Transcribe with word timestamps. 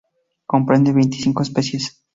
Comprende 0.51 0.95
veinticinco 0.99 1.41
especies. 1.43 1.83